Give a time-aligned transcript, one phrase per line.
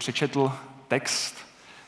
[0.00, 0.52] přečetl
[0.88, 1.36] text,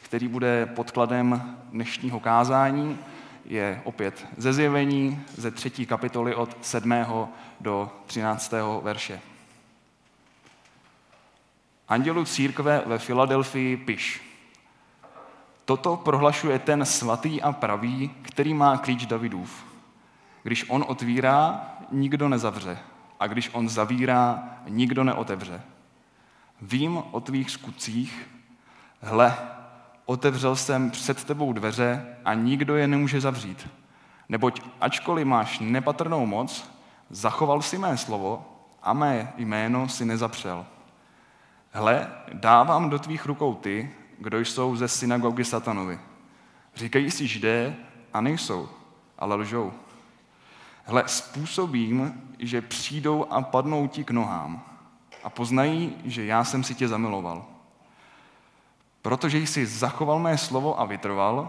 [0.02, 2.98] který bude podkladem dnešního kázání,
[3.44, 6.92] je opět ze zjevení ze třetí kapitoly od 7.
[7.60, 8.52] do 13.
[8.82, 9.20] verše.
[11.88, 14.22] Andělu církve ve Filadelfii piš.
[15.64, 19.64] Toto prohlašuje ten svatý a pravý, který má klíč Davidův.
[20.42, 22.78] Když on otvírá, nikdo nezavře.
[23.20, 25.62] A když on zavírá, nikdo neotevře.
[26.62, 28.28] Vím o tvých skutcích,
[29.00, 29.36] hle,
[30.06, 33.68] otevřel jsem před tebou dveře a nikdo je nemůže zavřít.
[34.28, 36.70] Neboť ačkoliv máš nepatrnou moc,
[37.10, 38.44] zachoval si mé slovo
[38.82, 40.66] a mé jméno si nezapřel.
[41.72, 46.00] Hle, dávám do tvých rukou ty, kdo jsou ze synagogy satanovi.
[46.74, 47.76] Říkají si židé
[48.12, 48.68] a nejsou,
[49.18, 49.72] ale lžou.
[50.84, 54.71] Hle, způsobím, že přijdou a padnou ti k nohám
[55.24, 57.44] a poznají, že já jsem si tě zamiloval.
[59.02, 61.48] Protože jsi zachoval mé slovo a vytrval,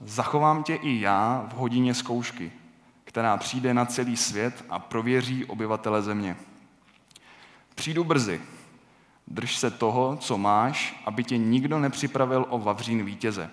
[0.00, 2.52] zachovám tě i já v hodině zkoušky,
[3.04, 6.36] která přijde na celý svět a prověří obyvatele země.
[7.74, 8.40] Přijdu brzy,
[9.28, 13.50] drž se toho, co máš, aby tě nikdo nepřipravil o vavřín vítěze.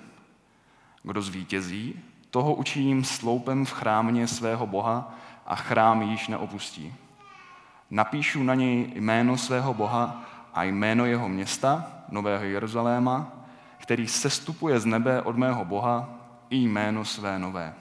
[1.03, 1.99] Kdo zvítězí,
[2.31, 5.15] toho učiním sloupem v chrámě svého Boha
[5.45, 6.93] a chrám již neopustí.
[7.89, 13.31] Napíšu na něj jméno svého Boha a jméno jeho města, Nového Jeruzaléma,
[13.77, 16.09] který sestupuje z nebe od mého Boha
[16.49, 17.73] i jméno své nové.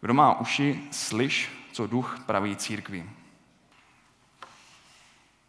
[0.00, 3.10] Kdo má uši, slyš, co duch praví církvi.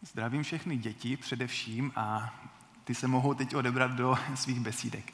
[0.02, 2.34] Zdravím všechny děti především a
[2.84, 5.12] ty se mohou teď odebrat do svých besídek.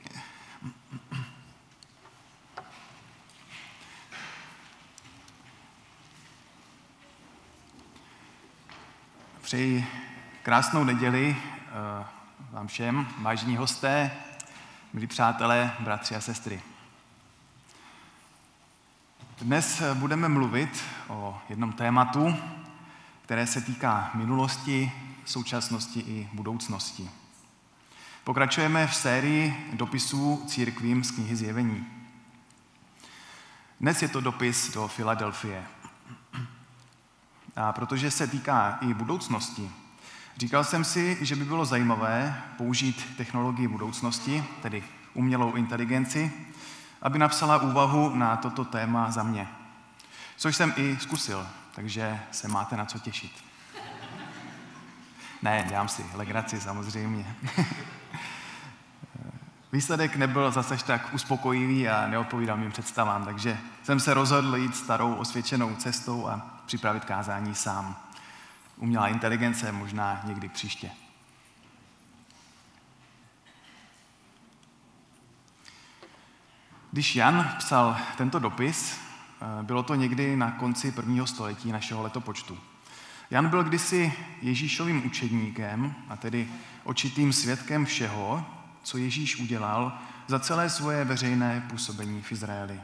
[9.53, 9.87] Přeji
[10.43, 12.05] krásnou neděli eh,
[12.53, 14.11] vám všem, vážení hosté,
[14.93, 16.63] milí přátelé, bratři a sestry.
[19.41, 22.37] Dnes budeme mluvit o jednom tématu,
[23.23, 24.93] které se týká minulosti,
[25.25, 27.11] současnosti i budoucnosti.
[28.25, 31.87] Pokračujeme v sérii dopisů církvím z knihy Zjevení.
[33.81, 35.82] Dnes je to dopis do Filadelfie.
[37.57, 39.71] A protože se týká i budoucnosti,
[40.37, 46.33] říkal jsem si, že by bylo zajímavé použít technologii budoucnosti, tedy umělou inteligenci,
[47.03, 49.49] aby napsala úvahu na toto téma za mě.
[50.37, 53.33] Což jsem i zkusil, takže se máte na co těšit.
[55.43, 57.37] Ne, dělám si legraci samozřejmě.
[59.73, 65.15] Výsledek nebyl zase tak uspokojivý a neodpovídal mým představám, takže jsem se rozhodl jít starou
[65.15, 67.97] osvědčenou cestou a připravit kázání sám.
[68.77, 70.91] Umělá inteligence možná někdy příště.
[76.93, 78.99] Když Jan psal tento dopis,
[79.61, 82.59] eh, bylo to někdy na konci prvního století našeho letopočtu.
[83.31, 84.13] Jan byl kdysi
[84.43, 86.49] Ježíšovým učedníkem, a tedy
[86.85, 88.47] očitým svědkem všeho,
[88.83, 92.81] co Ježíš udělal za celé svoje veřejné působení v Izraeli.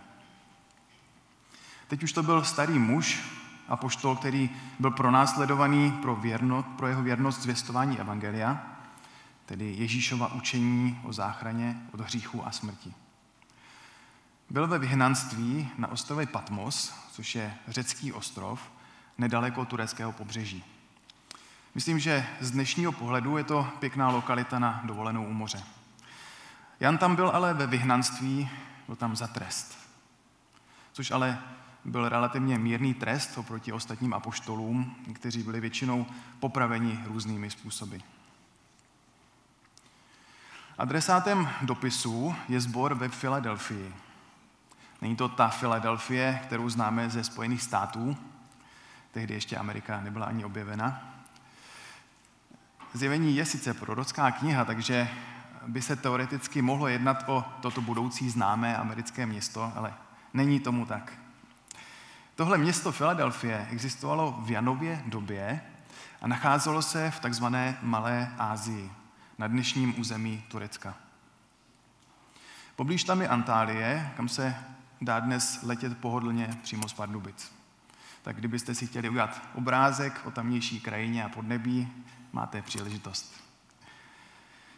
[1.88, 3.20] Teď už to byl starý muž,
[3.68, 8.62] a poštol, který byl pronásledovaný pro, věrno, pro jeho věrnost zvěstování Evangelia,
[9.46, 12.94] tedy Ježíšova učení o záchraně od hříchu a smrti.
[14.50, 18.60] Byl ve vyhnanství na ostrově Patmos, což je řecký ostrov,
[19.18, 20.64] nedaleko tureckého pobřeží.
[21.74, 25.62] Myslím, že z dnešního pohledu je to pěkná lokalita na dovolenou u moře.
[26.80, 28.50] Jan tam byl ale ve vyhnanství,
[28.86, 29.78] byl tam za trest.
[30.92, 31.38] Což ale
[31.88, 36.06] byl relativně mírný trest oproti ostatním apoštolům, kteří byli většinou
[36.40, 37.96] popraveni různými způsoby.
[40.78, 43.94] Adresátem dopisu je sbor ve Filadelfii.
[45.00, 48.16] Není to ta Filadelfie, kterou známe ze Spojených států.
[49.12, 51.14] Tehdy ještě Amerika nebyla ani objevena.
[52.92, 55.08] Zjevení je sice prorocká kniha, takže
[55.66, 59.94] by se teoreticky mohlo jednat o toto budoucí známé americké město, ale
[60.34, 61.27] není tomu tak.
[62.38, 65.60] Tohle město Filadelfie existovalo v Janově době
[66.22, 68.92] a nacházelo se v takzvané Malé Ázii,
[69.38, 70.94] na dnešním území Turecka.
[72.76, 74.54] Poblíž tam je Antálie, kam se
[75.00, 77.52] dá dnes letět pohodlně přímo z Pardubic.
[78.22, 81.92] Tak kdybyste si chtěli udělat obrázek o tamnější krajině a podnebí,
[82.32, 83.34] máte příležitost.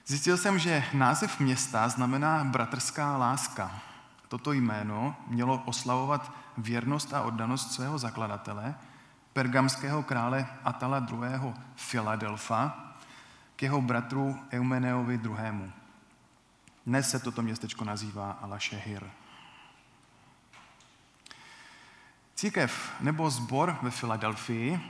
[0.07, 3.90] Zjistil jsem, že název města znamená bratrská láska.
[4.31, 8.75] Toto jméno mělo oslavovat věrnost a oddanost svého zakladatele,
[9.32, 11.55] pergamského krále Atala II.
[11.77, 12.94] Filadelfa,
[13.56, 15.73] k jeho bratru Eumeneovi II.
[16.87, 19.11] Dnes se toto městečko nazývá Alašehir.
[22.35, 24.81] Církev nebo zbor ve Filadelfii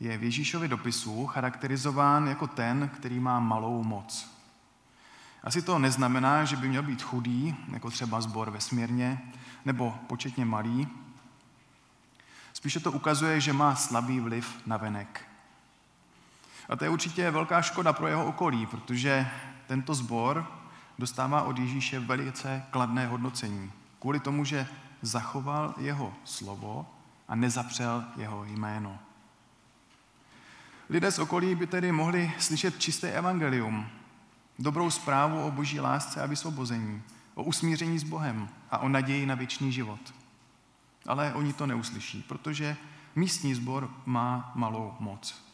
[0.00, 4.33] je v Ježíšově dopisu charakterizován jako ten, který má malou moc.
[5.44, 9.22] Asi to neznamená, že by měl být chudý, jako třeba zbor ve Směrně,
[9.64, 10.88] nebo početně malý.
[12.52, 15.28] Spíše to ukazuje, že má slabý vliv na venek.
[16.68, 19.28] A to je určitě velká škoda pro jeho okolí, protože
[19.66, 20.46] tento zbor
[20.98, 23.72] dostává od Ježíše velice kladné hodnocení.
[23.98, 24.66] Kvůli tomu, že
[25.02, 26.86] zachoval jeho slovo
[27.28, 28.98] a nezapřel jeho jméno.
[30.90, 33.86] Lidé z okolí by tedy mohli slyšet čisté evangelium,
[34.58, 37.02] dobrou zprávu o boží lásce a vysvobození,
[37.34, 40.14] o usmíření s Bohem a o naději na věčný život.
[41.06, 42.76] Ale oni to neuslyší, protože
[43.16, 45.44] místní sbor má malou moc.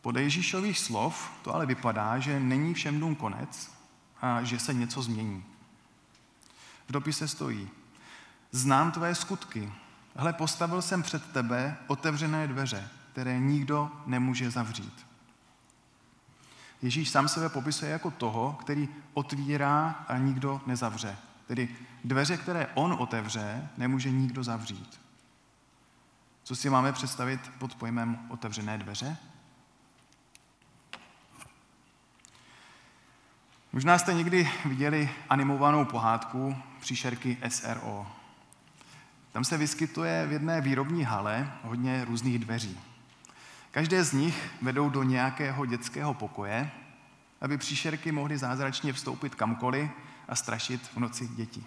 [0.00, 3.70] Podle Ježíšových slov to ale vypadá, že není všem dům konec
[4.22, 5.44] a že se něco změní.
[6.88, 7.68] V dopise stojí,
[8.52, 9.72] znám tvé skutky,
[10.16, 15.09] hle, postavil jsem před tebe otevřené dveře, které nikdo nemůže zavřít.
[16.82, 21.16] Ježíš sám sebe popisuje jako toho, který otvírá a nikdo nezavře.
[21.46, 21.68] Tedy
[22.04, 25.00] dveře, které on otevře, nemůže nikdo zavřít.
[26.42, 29.16] Co si máme představit pod pojmem otevřené dveře?
[33.72, 38.06] Možná jste někdy viděli animovanou pohádku příšerky SRO.
[39.32, 42.80] Tam se vyskytuje v jedné výrobní hale hodně různých dveří.
[43.70, 46.70] Každé z nich vedou do nějakého dětského pokoje,
[47.40, 49.90] aby příšerky mohly zázračně vstoupit kamkoliv
[50.28, 51.64] a strašit v noci děti.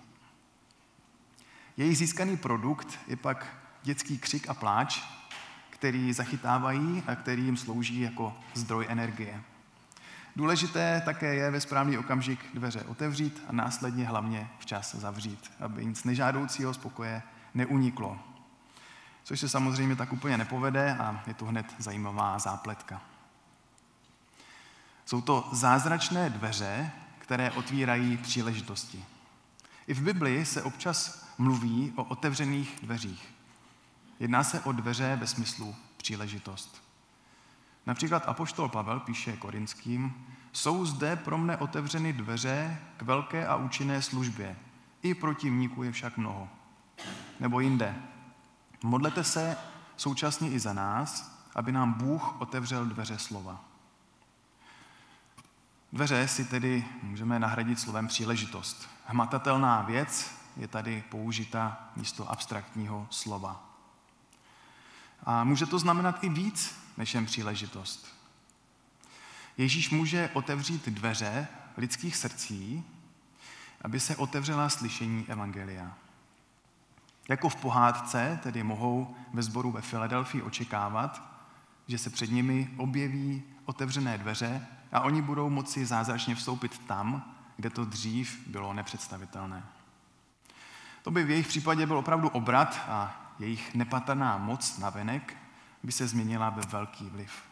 [1.77, 5.03] Jejich získaný produkt je pak dětský křik a pláč,
[5.69, 9.41] který zachytávají a který jim slouží jako zdroj energie.
[10.35, 16.03] Důležité také je ve správný okamžik dveře otevřít a následně hlavně včas zavřít, aby nic
[16.03, 17.21] nežádoucího z pokoje
[17.53, 18.32] neuniklo.
[19.23, 23.01] Což se samozřejmě tak úplně nepovede a je to hned zajímavá zápletka.
[25.05, 29.05] Jsou to zázračné dveře, které otvírají příležitosti.
[29.87, 33.33] I v Biblii se občas mluví o otevřených dveřích.
[34.19, 36.83] Jedná se o dveře ve smyslu příležitost.
[37.85, 44.01] Například Apoštol Pavel píše korinským, jsou zde pro mne otevřeny dveře k velké a účinné
[44.01, 44.55] službě.
[45.01, 46.49] I protivníků je však mnoho.
[47.39, 47.95] Nebo jinde.
[48.83, 49.57] Modlete se
[49.97, 53.63] současně i za nás, aby nám Bůh otevřel dveře slova.
[55.93, 58.89] Dveře si tedy můžeme nahradit slovem příležitost.
[59.05, 63.63] Hmatatelná věc je tady použita místo abstraktního slova.
[65.23, 68.07] A může to znamenat i víc než jen příležitost.
[69.57, 71.47] Ježíš může otevřít dveře
[71.77, 72.83] lidských srdcí,
[73.81, 76.02] aby se otevřela slyšení Evangelia.
[77.29, 81.21] Jako v pohádce tedy mohou ve sboru ve Filadelfii očekávat,
[81.87, 87.69] že se před nimi objeví otevřené dveře a oni budou moci zázračně vstoupit tam, kde
[87.69, 89.63] to dřív bylo nepředstavitelné.
[91.03, 95.37] To by v jejich případě byl opravdu obrat a jejich nepatrná moc na venek
[95.83, 97.43] by se změnila ve velký vliv.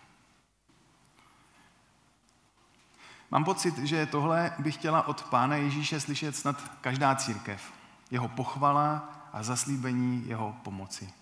[3.31, 7.73] Mám pocit, že tohle by chtěla od Pána Ježíše slyšet snad každá církev.
[8.11, 11.13] Jeho pochvala a zaslíbení jeho pomoci.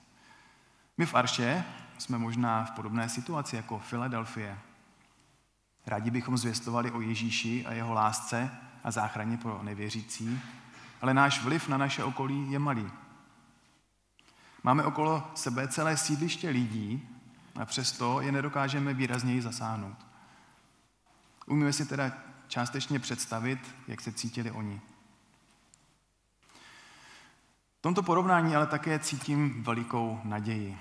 [0.97, 1.63] My v Arše
[1.97, 4.59] jsme možná v podobné situaci jako Filadelfie.
[5.85, 8.51] Rádi bychom zvěstovali o Ježíši a jeho lásce
[8.83, 10.41] a záchraně pro nevěřící,
[11.01, 12.91] ale náš vliv na naše okolí je malý.
[14.63, 17.09] Máme okolo sebe celé sídliště lidí
[17.55, 20.05] a přesto je nedokážeme výrazněji zasáhnout.
[21.45, 22.11] Umíme si teda
[22.47, 24.81] částečně představit, jak se cítili oni.
[27.79, 30.77] V tomto porovnání ale také cítím velikou naději.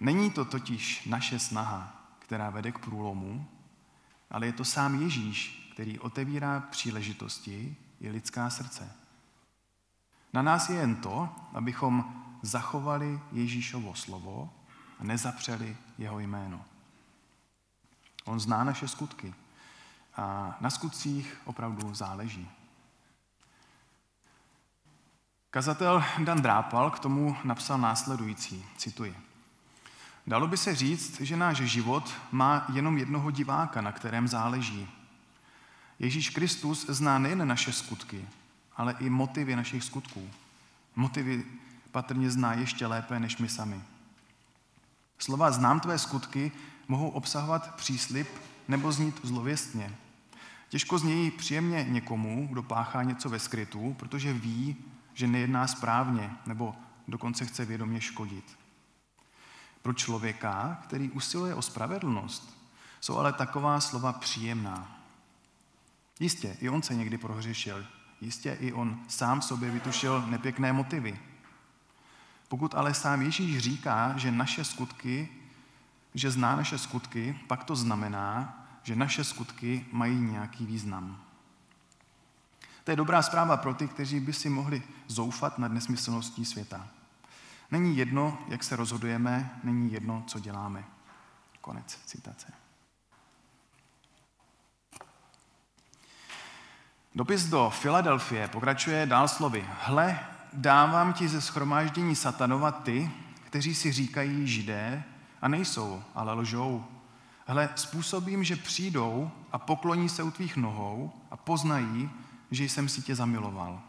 [0.00, 3.46] Není to totiž naše snaha, která vede k průlomu,
[4.30, 8.92] ale je to sám Ježíš, který otevírá příležitosti i lidská srdce.
[10.32, 14.50] Na nás je jen to, abychom zachovali Ježíšovo slovo
[15.00, 16.64] a nezapřeli jeho jméno.
[18.24, 19.34] On zná naše skutky
[20.16, 22.48] a na skutcích opravdu záleží.
[25.52, 29.16] Kazatel Dan Drápal k tomu napsal následující, cituji.
[30.26, 34.88] Dalo by se říct, že náš život má jenom jednoho diváka, na kterém záleží.
[35.98, 38.28] Ježíš Kristus zná nejen naše skutky,
[38.76, 40.30] ale i motivy našich skutků.
[40.96, 41.44] Motivy
[41.90, 43.80] patrně zná ještě lépe než my sami.
[45.18, 46.52] Slova znám tvé skutky
[46.88, 48.28] mohou obsahovat příslip
[48.68, 49.94] nebo znít zlověstně.
[50.68, 54.76] Těžko znějí příjemně někomu, kdo páchá něco ve skrytu, protože ví,
[55.14, 56.74] že nejedná správně nebo
[57.08, 58.58] dokonce chce vědomě škodit.
[59.82, 62.58] Pro člověka, který usiluje o spravedlnost,
[63.00, 64.98] jsou ale taková slova příjemná.
[66.20, 67.86] Jistě, i on se někdy prohřešil.
[68.20, 71.20] Jistě, i on sám sobě vytušil nepěkné motivy.
[72.48, 75.28] Pokud ale sám Ježíš říká, že naše skutky,
[76.14, 81.21] že zná naše skutky, pak to znamená, že naše skutky mají nějaký význam.
[82.84, 86.88] To je dobrá zpráva pro ty, kteří by si mohli zoufat nad nesmyslností světa.
[87.70, 90.84] Není jedno, jak se rozhodujeme, není jedno, co děláme.
[91.60, 92.52] Konec citace.
[97.14, 99.68] Dopis do Filadelfie pokračuje dál slovy.
[99.80, 100.20] Hle,
[100.52, 103.10] dávám ti ze schromáždění satanova ty,
[103.44, 105.04] kteří si říkají židé
[105.42, 106.84] a nejsou, ale lžou.
[107.46, 112.10] Hle, způsobím, že přijdou a pokloní se u tvých nohou a poznají,
[112.52, 113.82] že jsem si tě zamiloval.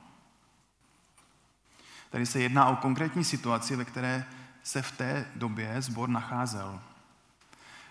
[2.10, 4.26] Tady se jedná o konkrétní situaci, ve které
[4.64, 6.82] se v té době zbor nacházel.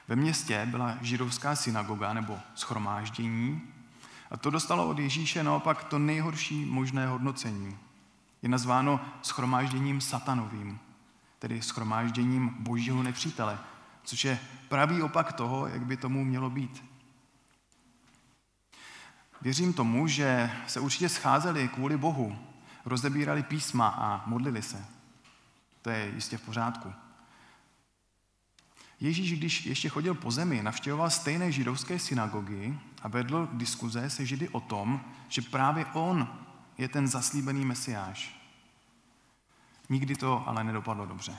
[0.08, 3.62] Ve městě byla židovská synagoga nebo schromáždění
[4.30, 7.78] a to dostalo od Ježíše naopak to nejhorší možné hodnocení.
[8.42, 10.78] Je nazváno schromážděním satanovým,
[11.38, 13.58] tedy schromážděním božího nepřítele,
[14.04, 14.38] což je
[14.68, 16.91] pravý opak toho, jak by tomu mělo být.
[19.42, 22.38] Věřím tomu, že se určitě scházeli kvůli Bohu,
[22.84, 24.87] rozebírali písma a modlili se.
[25.82, 26.92] To je jistě v pořádku.
[29.00, 34.49] Ježíš, když ještě chodil po zemi, navštěvoval stejné židovské synagogy a vedl diskuze se židy
[34.49, 36.38] o tom, že právě on
[36.78, 38.40] je ten zaslíbený mesiáš.
[39.88, 41.37] Nikdy to ale nedopadlo dobře.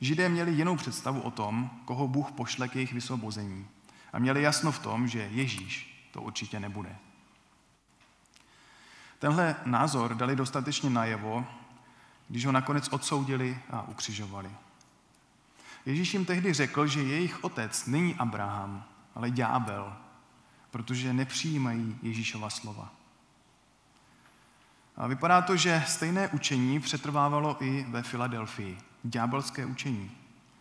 [0.00, 3.66] Židé měli jinou představu o tom, koho Bůh pošle k jejich vysvobození.
[4.12, 6.96] A měli jasno v tom, že Ježíš to určitě nebude.
[9.18, 11.46] Tenhle názor dali dostatečně najevo,
[12.28, 14.50] když ho nakonec odsoudili a ukřižovali.
[15.86, 19.96] Ježíš jim tehdy řekl, že jejich otec není Abraham, ale ďábel,
[20.70, 22.92] protože nepřijímají Ježíšova slova.
[24.96, 28.78] A vypadá to, že stejné učení přetrvávalo i ve Filadelfii.
[29.04, 30.10] Ďábelské učení.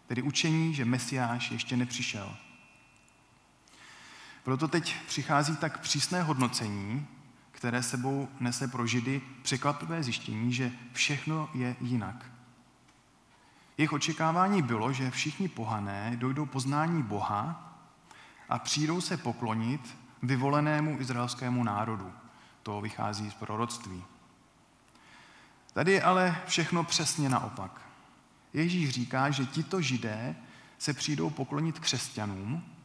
[0.07, 2.35] Tedy učení, že Mesiáš ještě nepřišel.
[4.49, 7.07] Proto teď přichází tak přísné hodnocení,
[7.51, 12.25] které sebou nese pro Židy překvapivé zjištění, že všechno je jinak.
[13.77, 17.73] Jejich očekávání bylo, že všichni pohané dojdou poznání Boha
[18.49, 22.13] a přijdou se poklonit vyvolenému izraelskému národu.
[22.63, 24.03] To vychází z proroctví.
[25.73, 27.81] Tady je ale všechno přesně naopak.
[28.53, 30.35] Ježíš říká, že tito židé
[30.77, 32.78] se přijdou poklonit křesťanům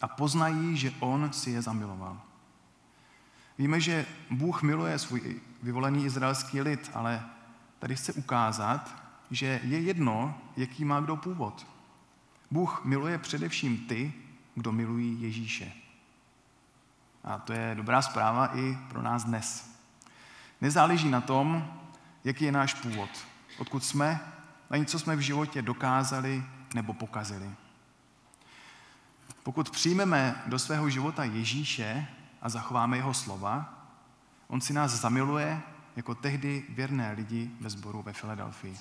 [0.00, 2.20] a poznají, že on si je zamiloval.
[3.58, 7.24] Víme, že Bůh miluje svůj vyvolený izraelský lid, ale
[7.78, 8.94] tady chce ukázat,
[9.30, 11.66] že je jedno, jaký má kdo původ.
[12.50, 14.12] Bůh miluje především ty,
[14.54, 15.72] kdo milují Ježíše.
[17.24, 19.78] A to je dobrá zpráva i pro nás dnes.
[20.60, 21.72] Nezáleží na tom,
[22.24, 23.10] jaký je náš původ,
[23.58, 24.20] odkud jsme,
[24.70, 27.50] ani co jsme v životě dokázali nebo pokazili.
[29.44, 32.06] Pokud přijmeme do svého života Ježíše
[32.42, 33.84] a zachováme jeho slova,
[34.48, 35.60] on si nás zamiluje
[35.96, 38.76] jako tehdy věrné lidi ve sboru ve Filadelfii.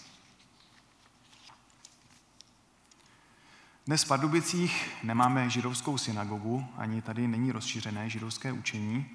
[3.88, 9.06] Dnes v Pardubicích nemáme židovskou synagogu, ani tady není rozšířené židovské učení.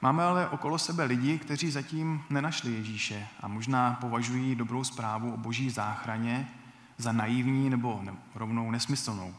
[0.00, 5.36] Máme ale okolo sebe lidi, kteří zatím nenašli Ježíše a možná považují dobrou zprávu o
[5.36, 6.50] boží záchraně
[6.98, 8.04] za naivní nebo
[8.34, 9.34] rovnou nesmyslnou.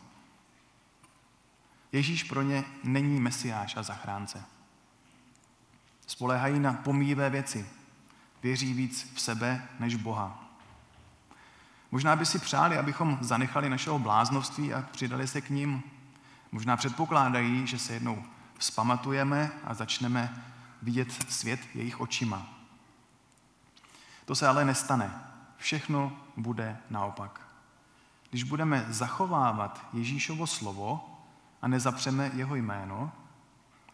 [1.92, 4.44] Ježíš pro ně není mesiáš a zachránce.
[6.08, 7.70] Spolehají na pomíjivé věci.
[8.44, 10.44] Věří víc v sebe než Boha.
[11.92, 15.84] Možná by si přáli, abychom zanechali našeho bláznovství a přidali se k ním.
[16.52, 18.24] Možná předpokládají, že se jednou
[18.58, 20.44] vzpamatujeme a začneme
[20.82, 22.48] vidět svět jejich očima.
[24.26, 25.24] To se ale nestane.
[25.58, 27.42] Všechno bude naopak.
[28.30, 31.11] Když budeme zachovávat Ježíšovo slovo
[31.62, 33.12] a nezapřeme jeho jméno,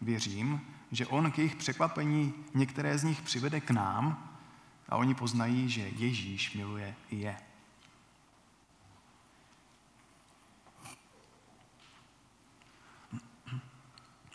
[0.00, 0.60] věřím,
[0.92, 4.30] že on k jejich překvapení některé z nich přivede k nám
[4.88, 7.36] a oni poznají, že Ježíš miluje i je.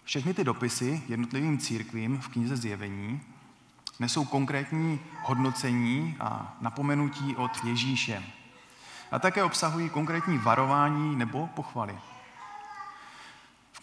[0.04, 3.22] Všechny ty dopisy jednotlivým církvím v knize Zjevení
[4.00, 8.24] nesou konkrétní hodnocení a napomenutí od Ježíše.
[9.12, 12.00] a také obsahují konkrétní varování nebo pochvaly.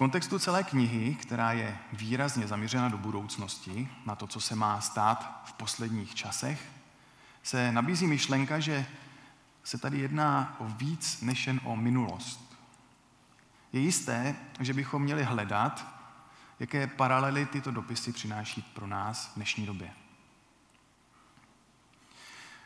[0.00, 5.42] Kontextu celé knihy, která je výrazně zaměřena do budoucnosti, na to, co se má stát
[5.45, 6.73] v posledních časech,
[7.42, 8.87] se nabízí myšlenka, že
[9.64, 12.57] se tady jedná o víc než jen o minulost.
[13.73, 15.87] Je jisté, že bychom měli hledat,
[16.61, 19.90] jaké paralely tyto dopisy přináší pro nás v dnešní době.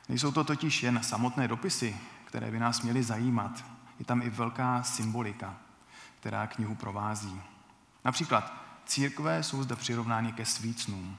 [0.09, 3.65] Nejsou to totiž jen samotné dopisy, které by nás měly zajímat.
[3.99, 5.57] Je tam i velká symbolika,
[6.25, 7.43] která knihu provází.
[8.05, 8.53] Například
[8.87, 11.17] církve jsou zde přirovnány ke svícnům.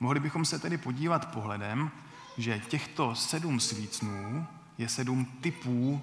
[0.00, 1.90] Mohli bychom se tedy podívat pohledem,
[2.36, 4.46] že těchto sedm svícnů
[4.78, 6.02] je sedm typů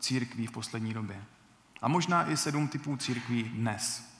[0.00, 1.24] církví v poslední době.
[1.82, 4.14] A možná i sedm typů církví dnes.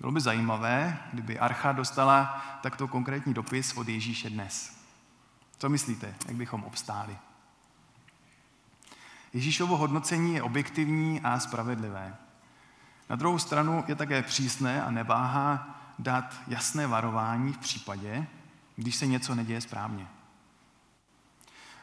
[0.00, 4.84] Bylo by zajímavé, kdyby Archa dostala takto konkrétní dopis od Ježíše dnes.
[5.58, 7.16] Co myslíte, jak bychom obstáli?
[9.32, 12.16] Ježíšovo hodnocení je objektivní a spravedlivé.
[13.10, 18.26] Na druhou stranu je také přísné a neváhá dát jasné varování v případě,
[18.76, 20.06] když se něco neděje správně.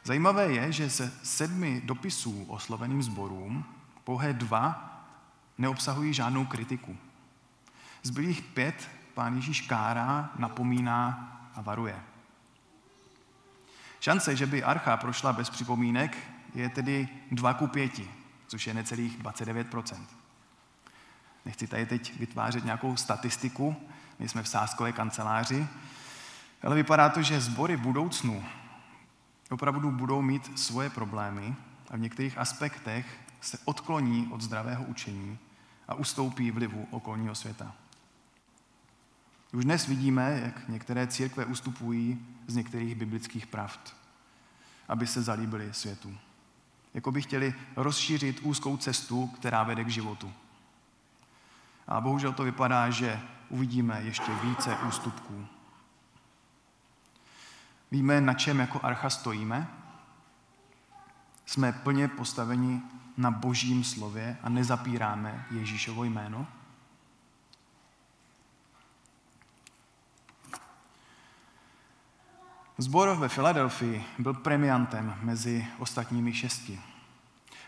[0.04, 3.64] Zajímavé je, že ze sedmi dopisů osloveným sborům
[4.04, 4.86] pouhé dva
[5.58, 6.96] neobsahují žádnou kritiku.
[8.02, 12.02] Zbylých pět pán Ježíš kárá, napomíná a varuje.
[14.00, 16.16] Šance, že by archa prošla bez připomínek,
[16.54, 18.00] je tedy 2 ku 5,
[18.46, 19.96] což je necelých 29%
[21.44, 23.76] Nechci tady teď vytvářet nějakou statistiku,
[24.18, 25.66] my jsme v sáskové kanceláři,
[26.62, 28.44] ale vypadá to, že sbory v budoucnu
[29.50, 31.54] opravdu budou mít svoje problémy
[31.90, 35.38] a v některých aspektech se odkloní od zdravého učení
[35.88, 37.74] a ustoupí vlivu okolního světa.
[39.52, 43.96] Už dnes vidíme, jak některé církve ustupují z některých biblických pravd,
[44.88, 46.18] aby se zalíbili světu.
[46.94, 50.32] Jako by chtěli rozšířit úzkou cestu, která vede k životu.
[51.88, 55.46] A bohužel to vypadá, že uvidíme ještě více ústupků.
[57.90, 59.68] Víme, na čem jako archa stojíme?
[61.46, 62.82] Jsme plně postaveni
[63.16, 66.46] na božím slově a nezapíráme Ježíšovo jméno?
[72.80, 76.80] Zbor ve Filadelfii byl premiantem mezi ostatními šesti.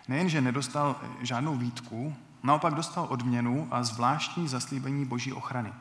[0.08, 5.72] Nejenže nedostal žádnou výtku, naopak dostal odměnu a zvláštní zaslíbení boží ochrany.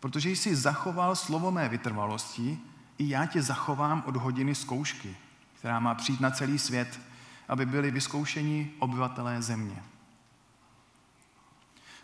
[0.00, 2.58] Protože jsi zachoval slovo mé vytrvalosti,
[2.98, 5.16] i já tě zachovám od hodiny zkoušky,
[5.58, 7.00] která má přijít na celý svět,
[7.48, 9.82] aby byli vyzkoušeni obyvatelé země.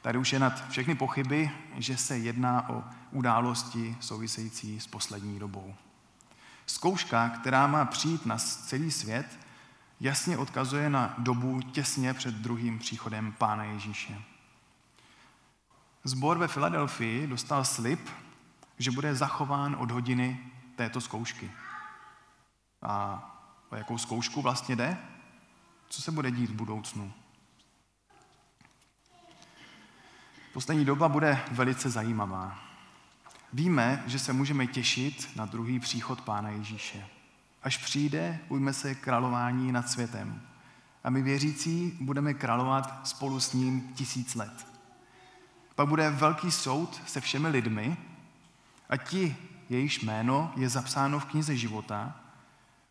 [0.03, 5.75] Tady už je nad všechny pochyby, že se jedná o události související s poslední dobou.
[6.71, 9.39] Zkouška, která má přijít na celý svět,
[10.01, 14.23] jasně odkazuje na dobu těsně před druhým příchodem Pána Ježíše.
[16.05, 18.11] Zbor ve Filadelfii dostal slib,
[18.79, 20.41] že bude zachován od hodiny
[20.77, 21.51] této zkoušky.
[22.83, 23.23] A
[23.71, 24.99] o jakou zkoušku vlastně jde?
[25.89, 27.13] Co se bude dít v budoucnu?
[30.53, 32.70] Poslední doba bude velice zajímavá.
[33.53, 37.07] Víme, že se můžeme těšit na druhý příchod Pána Ježíše.
[37.63, 40.43] Až přijde, ujme se králování nad světem.
[41.05, 44.67] A my věřící budeme královat spolu s ním tisíc let.
[45.75, 47.97] Pak bude velký soud se všemi lidmi
[48.89, 49.37] a ti,
[49.69, 52.17] jejíž jméno je zapsáno v knize života,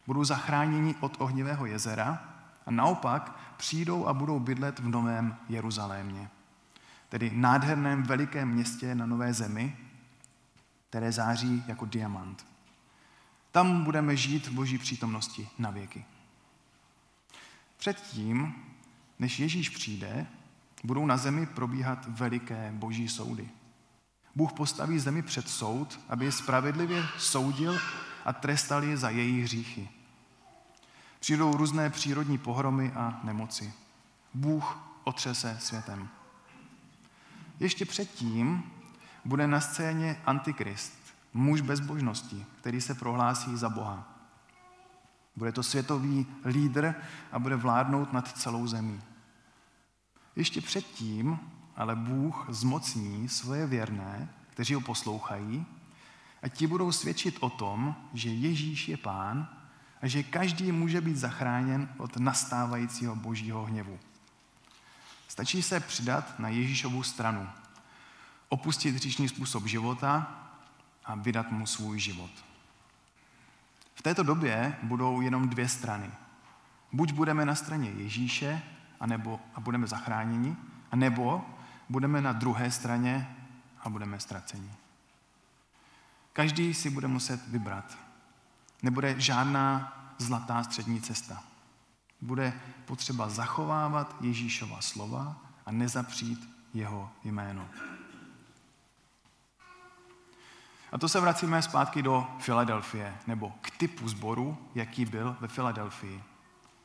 [0.08, 2.24] budou zachráněni od ohnivého jezera
[2.66, 6.30] a naopak přijdou a budou bydlet v Novém Jeruzalémě,
[7.10, 9.78] tedy nádherném velikém městě na Nové zemi,
[10.90, 12.46] které září jako diamant.
[13.52, 16.06] Tam budeme žít v boží přítomnosti na věky.
[17.78, 18.56] Předtím,
[19.20, 20.28] než Ježíš přijde,
[20.84, 23.50] budou na zemi probíhat veliké boží soudy.
[24.36, 27.80] Bůh postaví zemi před soud, aby je spravedlivě soudil
[28.26, 29.90] a trestal je za její hříchy.
[31.20, 33.74] Přijdou různé přírodní pohromy a nemoci.
[34.34, 36.10] Bůh otřese světem.
[37.60, 38.72] Ještě předtím
[39.30, 40.94] bude na scéně Antikrist,
[41.34, 44.08] muž bezbožnosti, který se prohlásí za Boha.
[45.36, 46.96] Bude to světový lídr
[47.32, 49.02] a bude vládnout nad celou zemí.
[50.36, 51.40] Ještě předtím
[51.76, 55.66] ale Bůh zmocní svoje věrné, kteří ho poslouchají,
[56.42, 59.48] a ti budou svědčit o tom, že Ježíš je pán
[60.02, 64.00] a že každý může být zachráněn od nastávajícího božího hněvu.
[65.28, 67.50] Stačí se přidat na Ježíšovu stranu,
[68.50, 70.36] opustit hříšný způsob života
[71.06, 72.32] a vydat mu svůj život.
[73.96, 76.12] V této době budou jenom dvě strany.
[76.92, 78.62] Buď budeme na straně Ježíše
[79.00, 80.56] a, nebo, a budeme zachráněni,
[80.92, 81.46] a nebo
[81.90, 83.36] budeme na druhé straně
[83.82, 84.72] a budeme ztraceni.
[86.34, 87.98] Každý si bude muset vybrat.
[88.84, 91.44] Nebude žádná zlatá střední cesta.
[92.22, 92.54] Bude
[92.86, 95.36] potřeba zachovávat Ježíšova slova
[95.66, 97.70] a nezapřít jeho jméno.
[100.92, 106.24] A to se vracíme zpátky do Filadelfie, nebo k typu sboru, jaký byl ve Filadelfii.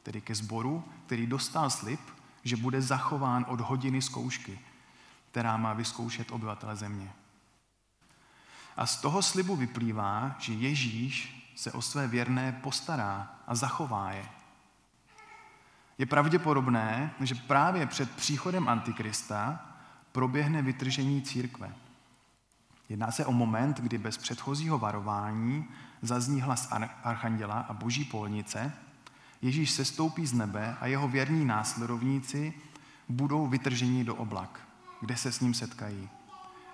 [0.03, 2.01] Tedy ke sboru, který dostal slib,
[2.43, 4.59] že bude zachován od hodiny zkoušky,
[5.31, 7.12] která má vyzkoušet obyvatele země.
[8.77, 14.25] A z toho slibu vyplývá, že Ježíš se o své věrné postará a zachová je.
[15.99, 19.67] Je pravděpodobné, že právě před příchodem Antikrista
[20.12, 21.75] proběhne vytržení církve.
[22.94, 25.68] Jedná se o moment, kdy bez předchozího varování
[26.02, 28.72] zazní hlas archanděla a boží polnice,
[29.42, 32.54] Ježíš se stoupí z nebe a jeho věrní následovníci
[33.09, 34.61] budou vytrženi do oblak,
[35.00, 36.09] kde se s ním setkají.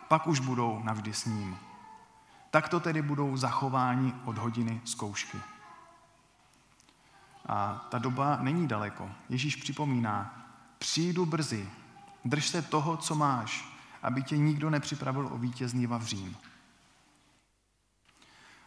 [0.08, 1.56] Pak už budou navždy s ním.
[2.50, 5.38] Takto tedy budou zachováni od hodiny zkoušky.
[7.46, 9.10] A ta doba není daleko.
[9.28, 10.44] Ježíš připomíná,
[10.78, 11.70] přijdu brzy,
[12.24, 13.69] drž se toho, co máš,
[14.02, 16.36] aby tě nikdo nepřipravil o vítězný vavřín.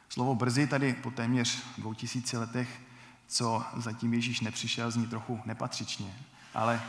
[0.10, 2.82] Slovo brzy tady po téměř dvou tisíci letech,
[3.28, 6.16] co zatím Ježíš nepřišel, zní trochu nepatřičně.
[6.54, 6.82] Ale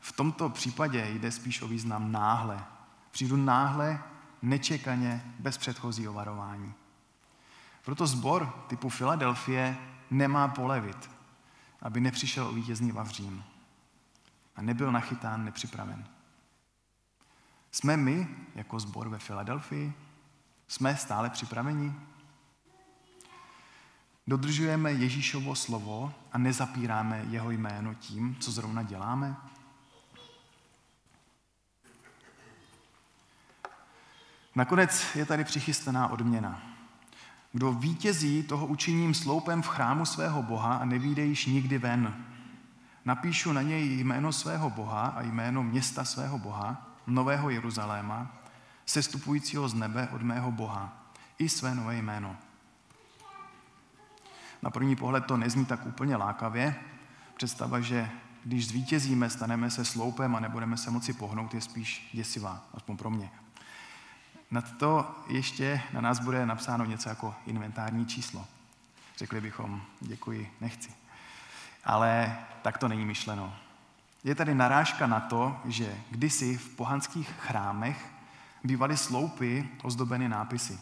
[0.00, 2.64] v tomto případě jde spíš o význam náhle.
[3.10, 4.02] Přijdu náhle,
[4.42, 6.74] nečekaně, bez předchozího varování.
[7.84, 9.76] Proto zbor typu Filadelfie
[10.10, 11.10] nemá polevit,
[11.82, 13.42] aby nepřišel o vítězný vavřín
[14.56, 16.04] a nebyl nachytán nepřipraven.
[17.72, 19.92] Jsme my, jako zbor ve Filadelfii,
[20.68, 21.94] jsme stále připraveni?
[24.26, 29.36] Dodržujeme Ježíšovo slovo a nezapíráme jeho jméno tím, co zrovna děláme?
[34.54, 36.62] Nakonec je tady přichystaná odměna.
[37.52, 42.24] Kdo vítězí, toho učiním sloupem v chrámu svého Boha a nevíde již nikdy ven.
[43.04, 48.36] Napíšu na něj jméno svého Boha a jméno města svého Boha, Nového Jeruzaléma,
[48.86, 50.92] sestupujícího z nebe od mého Boha,
[51.38, 52.36] i své nové jméno.
[54.62, 56.74] Na první pohled to nezní tak úplně lákavě.
[57.36, 58.10] Představa, že
[58.44, 63.10] když zvítězíme, staneme se sloupem a nebudeme se moci pohnout, je spíš děsivá, aspoň pro
[63.10, 63.30] mě.
[64.50, 68.46] Nad to ještě na nás bude napsáno něco jako inventární číslo.
[69.16, 70.90] Řekli bychom, děkuji, nechci.
[71.84, 73.56] Ale tak to není myšleno.
[74.24, 78.06] Je tady narážka na to, že kdysi v pohanských chrámech
[78.64, 80.78] bývaly sloupy ozdobeny nápisy.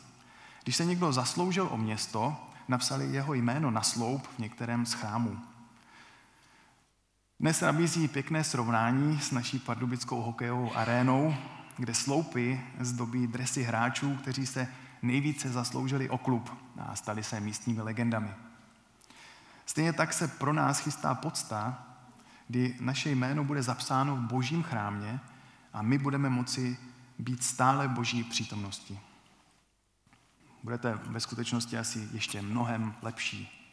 [0.63, 2.37] Když se někdo zasloužil o město,
[2.69, 5.39] napsali jeho jméno na sloup v některém z chrámů.
[7.41, 11.35] Dnes nabízí pěkné srovnání s naší pardubickou hokejovou arénou,
[11.77, 14.69] kde sloupy zdobí dresy hráčů, kteří se
[15.03, 18.35] nejvíce zasloužili o klub a stali se místními legendami.
[19.67, 21.88] Stejně tak se pro nás chystá podsta,
[22.49, 25.21] kdy naše jméno bude zapsáno v božím chrámě
[25.73, 26.79] a my budeme moci
[27.19, 29.01] být stále v boží přítomnosti.
[30.63, 33.65] Budete ve skutečnosti asi ještě mnohem lepší.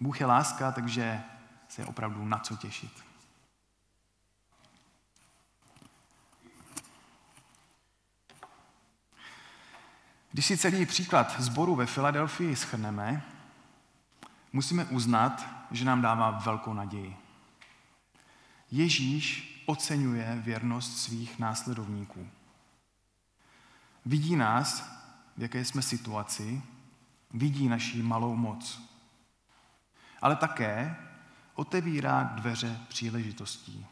[0.00, 1.22] Bůh je láska, takže
[1.68, 3.04] se je opravdu na co těšit.
[10.32, 13.22] Když si celý příklad zboru ve Filadelfii schrneme,
[14.52, 17.27] musíme uznat, že nám dává velkou naději.
[18.70, 22.28] Ježíš oceňuje věrnost svých následovníků.
[24.06, 24.98] Vidí nás,
[25.36, 26.62] v jaké jsme situaci,
[27.30, 28.82] vidí naši malou moc.
[30.22, 30.96] Ale také
[31.54, 33.86] otevírá dveře příležitostí,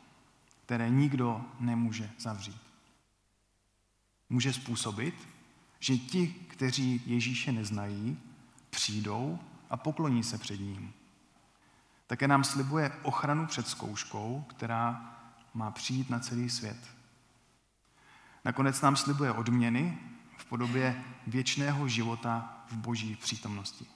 [0.64, 2.60] které nikdo nemůže zavřít.
[4.30, 5.28] Může způsobit,
[5.80, 8.18] že ti, kteří Ježíše neznají,
[8.70, 9.38] přijdou
[9.70, 10.92] a pokloní se před ním.
[12.06, 15.16] Také nám slibuje ochranu před zkouškou, která
[15.54, 16.78] má přijít na celý svět.
[18.44, 19.98] Nakonec nám slibuje odměny
[20.36, 23.86] v podobě věčného života v boží přítomnosti.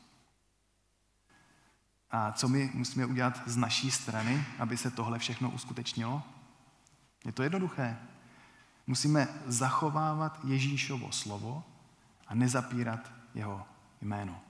[2.10, 6.22] A co my musíme udělat z naší strany, aby se tohle všechno uskutečnilo?
[7.24, 7.98] Je to jednoduché.
[8.86, 11.64] Musíme zachovávat Ježíšovo slovo
[12.26, 13.66] a nezapírat jeho
[14.00, 14.40] jméno.